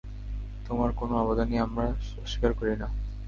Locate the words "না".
2.75-2.87